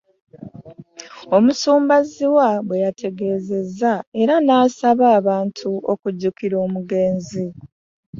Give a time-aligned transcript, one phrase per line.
[1.35, 7.43] Omusumba Zziwa bweyategezezza era n'asaba abantu okujjukira omugenzi